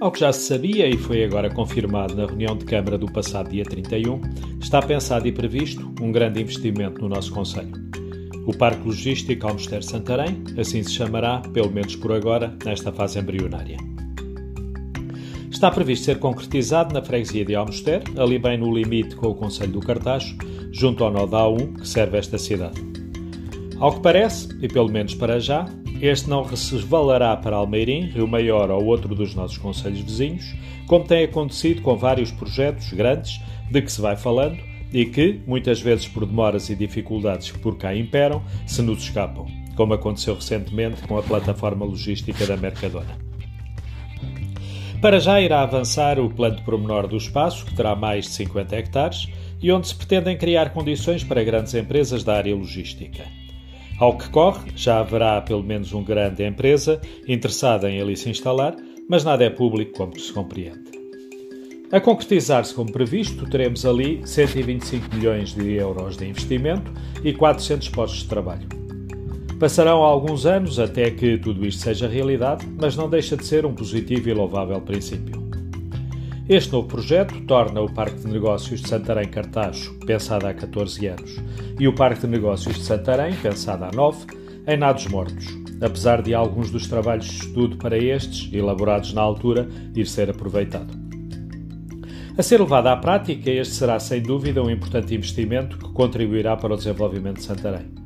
Ao 0.00 0.10
que 0.10 0.20
já 0.20 0.32
se 0.32 0.46
sabia 0.48 0.88
e 0.88 0.96
foi 0.96 1.22
agora 1.22 1.52
confirmado 1.52 2.14
na 2.14 2.24
reunião 2.24 2.56
de 2.56 2.64
Câmara 2.64 2.96
do 2.96 3.04
passado 3.04 3.50
dia 3.50 3.64
31, 3.64 4.18
está 4.58 4.80
pensado 4.80 5.28
e 5.28 5.32
previsto 5.32 5.94
um 6.00 6.10
grande 6.10 6.40
investimento 6.40 7.02
no 7.02 7.08
nosso 7.10 7.30
Conselho. 7.30 7.72
O 8.46 8.56
Parque 8.56 8.82
Logístico 8.86 9.46
Almoster 9.46 9.82
Santarém, 9.82 10.42
assim 10.58 10.82
se 10.82 10.92
chamará, 10.92 11.40
pelo 11.52 11.70
menos 11.70 11.96
por 11.96 12.12
agora, 12.12 12.56
nesta 12.64 12.90
fase 12.90 13.18
embrionária. 13.18 13.76
Está 15.50 15.70
previsto 15.70 16.06
ser 16.06 16.18
concretizado 16.18 16.94
na 16.94 17.02
freguesia 17.02 17.44
de 17.44 17.54
Almoster, 17.54 18.02
ali 18.16 18.38
bem 18.38 18.56
no 18.56 18.74
limite 18.74 19.14
com 19.16 19.28
o 19.28 19.34
Conselho 19.34 19.72
do 19.72 19.80
Cartacho, 19.80 20.34
junto 20.72 21.04
ao 21.04 21.12
nó 21.12 21.26
da 21.26 21.42
A1 21.42 21.78
que 21.78 21.86
serve 21.86 22.16
esta 22.16 22.38
cidade. 22.38 22.80
Ao 23.78 23.92
que 23.92 24.00
parece, 24.00 24.48
e 24.62 24.68
pelo 24.68 24.90
menos 24.90 25.14
para 25.14 25.38
já, 25.38 25.66
este 26.00 26.28
não 26.28 26.42
resvalará 26.42 27.36
para 27.36 27.56
Almeirim, 27.56 28.06
Rio 28.06 28.26
Maior 28.26 28.70
ou 28.70 28.84
outro 28.84 29.14
dos 29.14 29.34
nossos 29.34 29.58
conselhos 29.58 30.00
vizinhos, 30.00 30.54
como 30.86 31.04
tem 31.04 31.24
acontecido 31.24 31.82
com 31.82 31.96
vários 31.96 32.30
projetos 32.30 32.92
grandes 32.92 33.40
de 33.70 33.82
que 33.82 33.92
se 33.92 34.00
vai 34.00 34.16
falando 34.16 34.58
e 34.92 35.04
que, 35.04 35.40
muitas 35.46 35.80
vezes 35.80 36.08
por 36.08 36.26
demoras 36.26 36.68
e 36.68 36.74
dificuldades 36.74 37.50
que 37.50 37.58
por 37.58 37.76
cá 37.76 37.94
imperam, 37.94 38.42
se 38.66 38.82
nos 38.82 39.02
escapam, 39.02 39.46
como 39.76 39.94
aconteceu 39.94 40.34
recentemente 40.34 41.02
com 41.02 41.16
a 41.16 41.22
plataforma 41.22 41.84
logística 41.84 42.46
da 42.46 42.56
Mercadona. 42.56 43.18
Para 45.00 45.18
já 45.18 45.40
irá 45.40 45.62
avançar 45.62 46.18
o 46.18 46.28
plano 46.28 46.56
de 46.56 46.62
promenor 46.62 47.08
do 47.08 47.16
espaço, 47.16 47.64
que 47.64 47.74
terá 47.74 47.94
mais 47.94 48.26
de 48.26 48.32
50 48.32 48.76
hectares, 48.76 49.28
e 49.62 49.70
onde 49.72 49.88
se 49.88 49.94
pretendem 49.94 50.36
criar 50.36 50.70
condições 50.72 51.24
para 51.24 51.44
grandes 51.44 51.72
empresas 51.74 52.22
da 52.22 52.36
área 52.36 52.54
logística. 52.54 53.24
Ao 54.00 54.16
que 54.16 54.30
corre, 54.30 54.72
já 54.74 55.00
haverá 55.00 55.42
pelo 55.42 55.62
menos 55.62 55.92
uma 55.92 56.02
grande 56.02 56.42
empresa 56.42 56.98
interessada 57.28 57.90
em 57.90 58.00
ali 58.00 58.16
se 58.16 58.30
instalar, 58.30 58.74
mas 59.06 59.24
nada 59.24 59.44
é 59.44 59.50
público, 59.50 59.92
como 59.92 60.18
se 60.18 60.32
compreende. 60.32 60.90
A 61.92 62.00
concretizar-se 62.00 62.72
como 62.72 62.90
previsto, 62.90 63.44
teremos 63.50 63.84
ali 63.84 64.26
125 64.26 65.14
milhões 65.14 65.52
de 65.52 65.74
euros 65.74 66.16
de 66.16 66.26
investimento 66.26 66.90
e 67.22 67.34
400 67.34 67.90
postos 67.90 68.22
de 68.22 68.28
trabalho. 68.28 68.66
Passarão 69.58 70.02
alguns 70.02 70.46
anos 70.46 70.78
até 70.78 71.10
que 71.10 71.36
tudo 71.36 71.66
isto 71.66 71.82
seja 71.82 72.08
realidade, 72.08 72.66
mas 72.80 72.96
não 72.96 73.10
deixa 73.10 73.36
de 73.36 73.44
ser 73.44 73.66
um 73.66 73.74
positivo 73.74 74.30
e 74.30 74.32
louvável 74.32 74.80
princípio. 74.80 75.49
Este 76.50 76.72
novo 76.72 76.88
projeto 76.88 77.40
torna 77.42 77.80
o 77.80 77.88
Parque 77.88 78.22
de 78.22 78.26
Negócios 78.26 78.80
de 78.80 78.88
Santarém 78.88 79.28
Cartacho, 79.28 79.94
pensado 80.04 80.48
há 80.48 80.52
14 80.52 81.06
anos, 81.06 81.36
e 81.78 81.86
o 81.86 81.94
Parque 81.94 82.22
de 82.22 82.26
Negócios 82.26 82.74
de 82.74 82.82
Santarém, 82.82 83.36
pensado 83.36 83.84
há 83.84 83.90
9, 83.94 84.26
em 84.66 84.76
nados 84.76 85.06
mortos, 85.06 85.46
apesar 85.80 86.20
de 86.20 86.34
alguns 86.34 86.68
dos 86.68 86.88
trabalhos 86.88 87.26
de 87.26 87.46
estudo 87.46 87.76
para 87.76 87.96
estes, 87.96 88.52
elaborados 88.52 89.12
na 89.12 89.22
altura, 89.22 89.68
ir 89.94 90.08
ser 90.08 90.28
aproveitado. 90.28 90.92
A 92.36 92.42
ser 92.42 92.58
levado 92.58 92.88
à 92.88 92.96
prática, 92.96 93.48
este 93.48 93.74
será 93.74 94.00
sem 94.00 94.20
dúvida 94.20 94.60
um 94.60 94.70
importante 94.70 95.14
investimento 95.14 95.78
que 95.78 95.92
contribuirá 95.92 96.56
para 96.56 96.74
o 96.74 96.76
desenvolvimento 96.76 97.36
de 97.36 97.44
Santarém. 97.44 97.99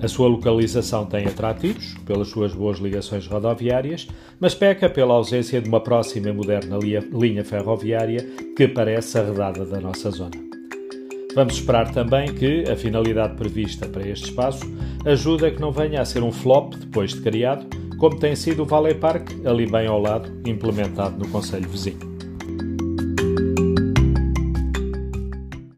A 0.00 0.06
sua 0.06 0.28
localização 0.28 1.06
tem 1.06 1.26
atrativos, 1.26 1.94
pelas 2.06 2.28
suas 2.28 2.54
boas 2.54 2.78
ligações 2.78 3.26
rodoviárias, 3.26 4.06
mas 4.38 4.54
peca 4.54 4.88
pela 4.88 5.14
ausência 5.14 5.60
de 5.60 5.68
uma 5.68 5.80
próxima 5.80 6.28
e 6.28 6.32
moderna 6.32 6.78
linha 7.12 7.44
ferroviária 7.44 8.24
que 8.56 8.68
parece 8.68 9.18
arredada 9.18 9.64
da 9.64 9.80
nossa 9.80 10.10
zona. 10.10 10.48
Vamos 11.34 11.54
esperar 11.54 11.90
também 11.92 12.32
que 12.32 12.64
a 12.70 12.76
finalidade 12.76 13.36
prevista 13.36 13.86
para 13.88 14.06
este 14.08 14.26
espaço 14.26 14.64
ajude 15.04 15.46
a 15.46 15.50
que 15.50 15.60
não 15.60 15.72
venha 15.72 16.00
a 16.00 16.04
ser 16.04 16.22
um 16.22 16.32
flop 16.32 16.74
depois 16.74 17.12
de 17.12 17.20
criado, 17.20 17.66
como 17.98 18.18
tem 18.18 18.36
sido 18.36 18.62
o 18.62 18.66
Valley 18.66 18.94
Park, 18.94 19.30
ali 19.44 19.66
bem 19.66 19.88
ao 19.88 20.00
lado, 20.00 20.32
implementado 20.46 21.18
no 21.18 21.28
Conselho 21.28 21.68
Vizinho. 21.68 22.17